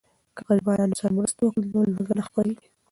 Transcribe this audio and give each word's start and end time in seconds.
که 0.35 0.41
غریبانو 0.47 0.97
سره 0.99 1.15
مرسته 1.17 1.39
وکړو 1.43 1.65
نو 1.71 1.79
لوږه 1.93 2.13
نه 2.19 2.23
خپریږي. 2.27 2.67